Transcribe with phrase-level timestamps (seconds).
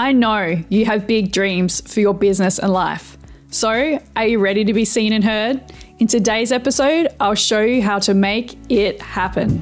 [0.00, 3.18] I know you have big dreams for your business and life.
[3.50, 5.60] So, are you ready to be seen and heard?
[5.98, 9.58] In today's episode, I'll show you how to make it happen.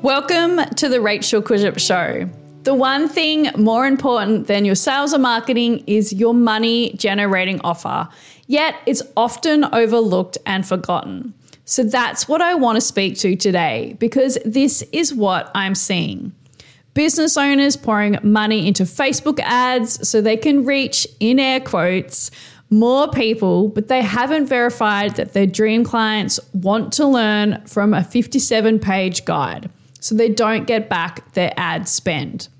[0.00, 2.26] Welcome to the Rachel Kurzyp Show.
[2.68, 8.10] The one thing more important than your sales or marketing is your money generating offer.
[8.46, 11.32] Yet it's often overlooked and forgotten.
[11.64, 16.32] So that's what I want to speak to today because this is what I'm seeing.
[16.92, 22.30] Business owners pouring money into Facebook ads so they can reach, in air quotes,
[22.68, 28.04] more people, but they haven't verified that their dream clients want to learn from a
[28.04, 32.50] 57 page guide so they don't get back their ad spend.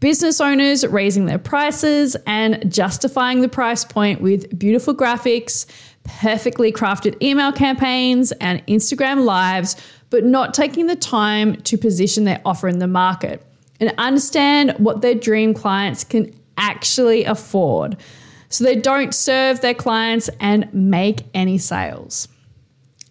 [0.00, 5.66] Business owners raising their prices and justifying the price point with beautiful graphics,
[6.04, 9.76] perfectly crafted email campaigns, and Instagram lives,
[10.10, 13.42] but not taking the time to position their offer in the market
[13.80, 17.96] and understand what their dream clients can actually afford.
[18.48, 22.28] So they don't serve their clients and make any sales.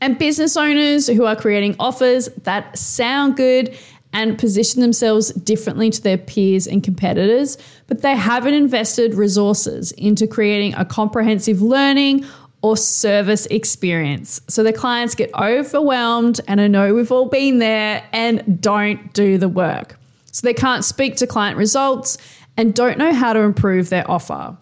[0.01, 3.77] And business owners who are creating offers that sound good
[4.15, 10.25] and position themselves differently to their peers and competitors, but they haven't invested resources into
[10.25, 12.25] creating a comprehensive learning
[12.61, 14.39] or service experience.
[14.47, 19.37] So the clients get overwhelmed, and I know we've all been there, and don't do
[19.37, 19.99] the work.
[20.31, 22.17] So they can't speak to client results
[22.55, 24.55] and don't know how to improve their offer.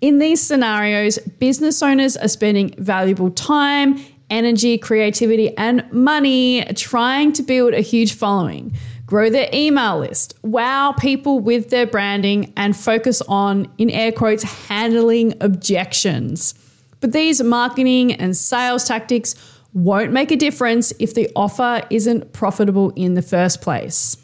[0.00, 7.42] In these scenarios, business owners are spending valuable time, energy, creativity, and money trying to
[7.42, 8.72] build a huge following,
[9.06, 14.42] grow their email list, wow people with their branding, and focus on, in air quotes,
[14.42, 16.54] handling objections.
[17.00, 19.34] But these marketing and sales tactics
[19.72, 24.16] won't make a difference if the offer isn't profitable in the first place.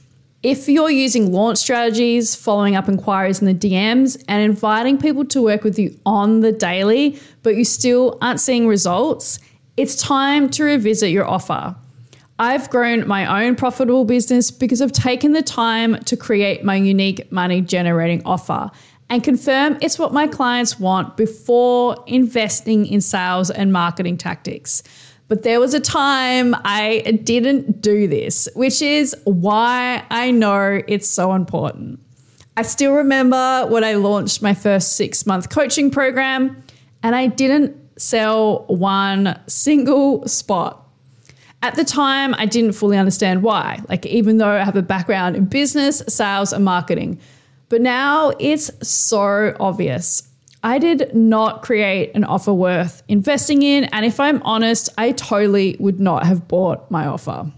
[0.43, 5.43] If you're using launch strategies, following up inquiries in the DMs, and inviting people to
[5.43, 9.39] work with you on the daily, but you still aren't seeing results,
[9.77, 11.77] it's time to revisit your offer.
[12.39, 17.31] I've grown my own profitable business because I've taken the time to create my unique
[17.33, 18.71] money generating offer
[19.09, 24.83] and confirm it's what my clients want before investing in sales and marketing tactics.
[25.29, 31.09] But there was a time I didn't do this, which is why I know it's
[31.09, 32.01] so important.
[32.57, 36.63] I still remember when I launched my first six month coaching program
[37.03, 40.83] and I didn't sell one single spot.
[41.63, 45.37] At the time, I didn't fully understand why, like, even though I have a background
[45.37, 47.19] in business, sales, and marketing.
[47.69, 50.23] But now it's so obvious.
[50.63, 53.85] I did not create an offer worth investing in.
[53.85, 57.51] And if I'm honest, I totally would not have bought my offer.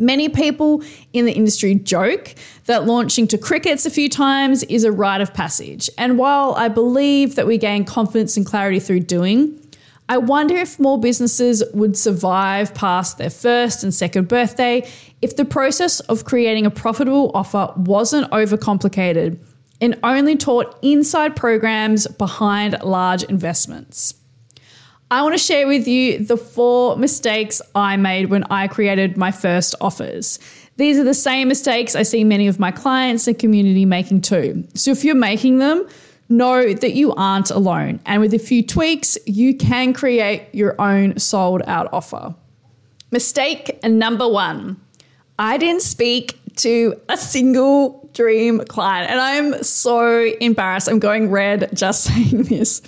[0.00, 2.34] Many people in the industry joke
[2.64, 5.90] that launching to crickets a few times is a rite of passage.
[5.98, 9.60] And while I believe that we gain confidence and clarity through doing,
[10.08, 14.90] I wonder if more businesses would survive past their first and second birthday
[15.20, 19.38] if the process of creating a profitable offer wasn't overcomplicated
[19.82, 24.14] and only taught inside programs behind large investments.
[25.12, 29.32] I want to share with you the four mistakes I made when I created my
[29.32, 30.38] first offers.
[30.76, 34.64] These are the same mistakes I see many of my clients and community making too.
[34.74, 35.86] So if you're making them,
[36.28, 37.98] know that you aren't alone.
[38.06, 42.34] And with a few tweaks, you can create your own sold out offer.
[43.10, 44.80] Mistake number one
[45.40, 49.10] I didn't speak to a single dream client.
[49.10, 50.88] And I'm so embarrassed.
[50.88, 52.82] I'm going red just saying this.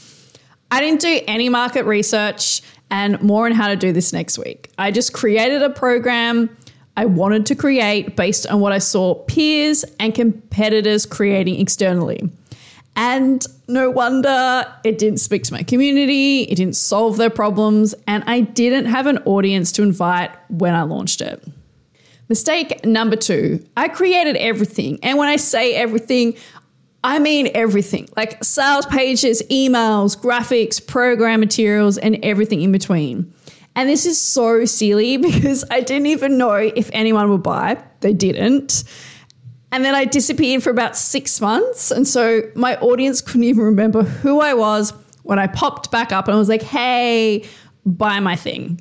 [0.72, 4.70] I didn't do any market research and more on how to do this next week.
[4.78, 6.48] I just created a program
[6.96, 12.26] I wanted to create based on what I saw peers and competitors creating externally.
[12.96, 18.24] And no wonder it didn't speak to my community, it didn't solve their problems, and
[18.26, 21.46] I didn't have an audience to invite when I launched it.
[22.30, 25.00] Mistake number two I created everything.
[25.02, 26.34] And when I say everything,
[27.04, 33.32] I mean everything like sales pages, emails, graphics, program materials, and everything in between.
[33.74, 37.82] And this is so silly because I didn't even know if anyone would buy.
[38.00, 38.84] They didn't.
[39.72, 41.90] And then I disappeared for about six months.
[41.90, 46.28] And so my audience couldn't even remember who I was when I popped back up
[46.28, 47.44] and I was like, hey,
[47.86, 48.80] buy my thing.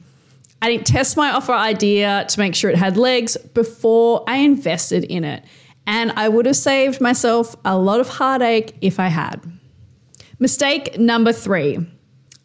[0.61, 5.05] I didn't test my offer idea to make sure it had legs before I invested
[5.05, 5.43] in it.
[5.87, 9.41] And I would have saved myself a lot of heartache if I had.
[10.39, 11.79] Mistake number three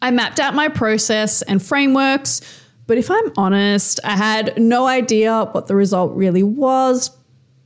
[0.01, 2.41] I mapped out my process and frameworks,
[2.85, 7.09] but if I'm honest, I had no idea what the result really was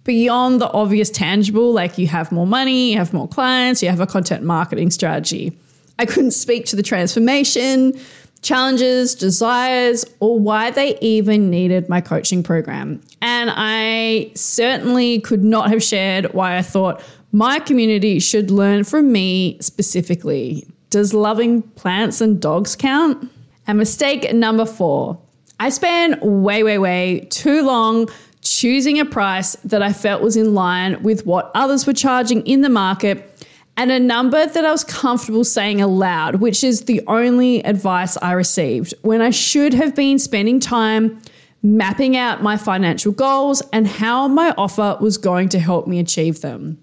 [0.04, 4.00] beyond the obvious tangible, like you have more money, you have more clients, you have
[4.00, 5.58] a content marketing strategy.
[6.00, 7.94] I couldn't speak to the transformation,
[8.42, 13.02] challenges, desires, or why they even needed my coaching program.
[13.22, 19.12] And I certainly could not have shared why I thought my community should learn from
[19.12, 20.68] me specifically.
[20.90, 23.30] Does loving plants and dogs count?
[23.68, 25.20] And mistake number four
[25.60, 28.10] I spent way, way, way too long
[28.42, 32.62] choosing a price that I felt was in line with what others were charging in
[32.62, 33.31] the market
[33.78, 38.34] and a number that I was comfortable saying aloud, which is the only advice I
[38.34, 41.22] received when I should have been spending time
[41.64, 46.42] mapping out my financial goals and how my offer was going to help me achieve
[46.42, 46.78] them.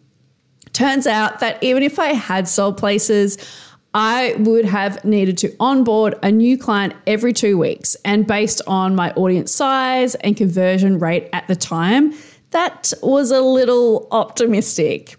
[0.73, 3.39] Turns out that even if I had sold places,
[3.95, 7.97] I would have needed to onboard a new client every two weeks.
[8.05, 12.13] And based on my audience size and conversion rate at the time,
[12.51, 15.17] that was a little optimistic.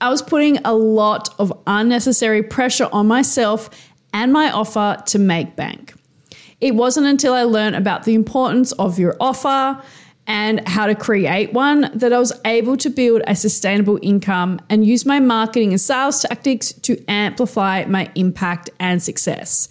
[0.00, 3.68] I was putting a lot of unnecessary pressure on myself
[4.12, 5.94] and my offer to make bank.
[6.60, 9.82] It wasn't until I learned about the importance of your offer
[10.26, 14.86] and how to create one that I was able to build a sustainable income and
[14.86, 19.68] use my marketing and sales tactics to amplify my impact and success.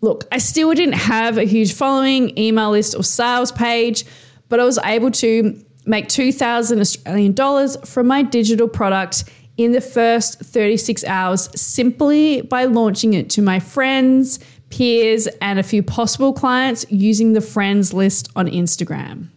[0.00, 4.04] Look, I still didn't have a huge following, email list, or sales page,
[4.48, 9.24] but I was able to make 2,000 Australian dollars from my digital product
[9.56, 14.38] in the first 36 hours simply by launching it to my friends,
[14.70, 19.28] peers, and a few possible clients using the friends list on Instagram.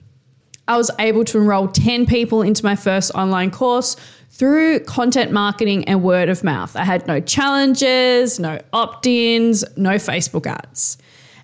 [0.68, 3.96] I was able to enroll 10 people into my first online course
[4.30, 6.76] through content marketing and word of mouth.
[6.76, 10.98] I had no challenges, no opt ins, no Facebook ads.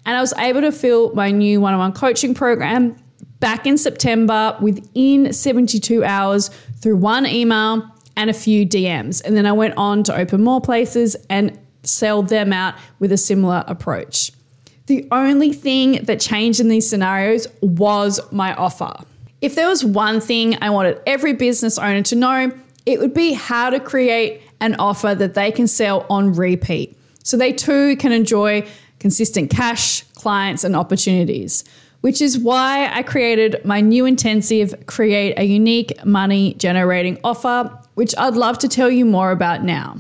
[0.06, 2.95] And I was able to fill my new one on one coaching program
[3.39, 6.50] back in September within 72 hours
[6.80, 9.24] through one email and a few DMs.
[9.24, 13.18] And then I went on to open more places and sell them out with a
[13.18, 14.32] similar approach.
[14.88, 18.94] The only thing that changed in these scenarios was my offer.
[19.42, 22.52] If there was one thing I wanted every business owner to know,
[22.86, 26.98] it would be how to create an offer that they can sell on repeat.
[27.24, 28.68] So they too can enjoy
[29.00, 31.64] consistent cash, clients, and opportunities,
[32.02, 38.13] which is why I created my new intensive Create a Unique Money Generating Offer, which
[38.18, 39.97] I'd love to tell you more about now.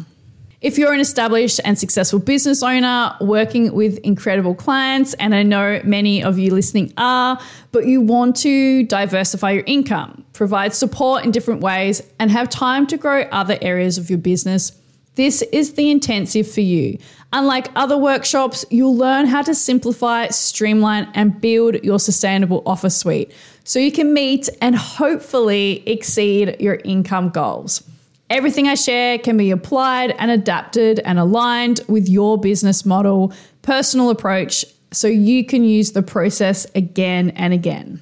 [0.61, 5.81] If you're an established and successful business owner working with incredible clients, and I know
[5.83, 7.39] many of you listening are,
[7.71, 12.87] but you want to diversify your income, provide support in different ways, and have time
[12.87, 14.71] to grow other areas of your business,
[15.15, 16.97] this is the intensive for you.
[17.35, 23.33] Unlike other workshops, you'll learn how to simplify, streamline, and build your sustainable offer suite
[23.65, 27.83] so you can meet and hopefully exceed your income goals.
[28.29, 33.33] Everything I share can be applied and adapted and aligned with your business model,
[33.63, 37.99] personal approach, so you can use the process again and again.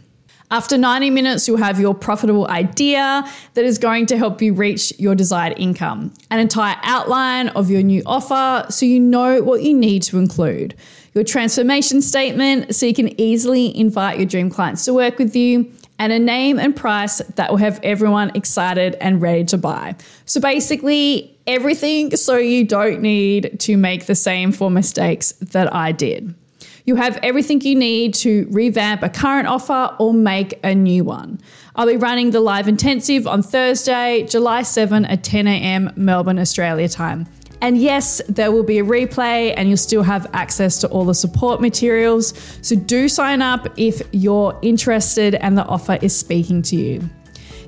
[0.54, 4.94] After 90 minutes, you'll have your profitable idea that is going to help you reach
[5.00, 9.74] your desired income, an entire outline of your new offer so you know what you
[9.74, 10.76] need to include,
[11.16, 15.72] your transformation statement so you can easily invite your dream clients to work with you,
[15.98, 19.96] and a name and price that will have everyone excited and ready to buy.
[20.26, 25.94] So basically, everything so you don't need to make the same four mistakes that I
[25.94, 26.36] did.
[26.86, 31.40] You have everything you need to revamp a current offer or make a new one.
[31.78, 35.94] I'll be running the live intensive on Thursday, July 7 at 10 a.m.
[35.96, 37.26] Melbourne, Australia time.
[37.62, 41.16] And yes, there will be a replay and you'll still have access to all the
[41.16, 42.34] support materials.
[42.62, 47.10] So do sign up if you're interested and the offer is speaking to you.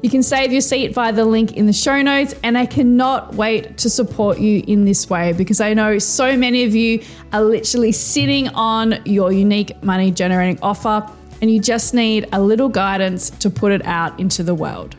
[0.02, 3.36] You can save your seat via the link in the show notes, and I cannot
[3.36, 7.42] wait to support you in this way because I know so many of you are
[7.42, 11.10] literally sitting on your unique money generating offer
[11.42, 14.96] and you just need a little guidance to put it out into the world.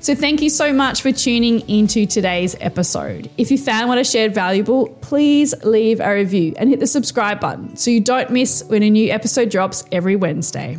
[0.00, 3.28] So, thank you so much for tuning into today's episode.
[3.36, 7.40] If you found what I shared valuable, please leave a review and hit the subscribe
[7.40, 10.78] button so you don't miss when a new episode drops every Wednesday.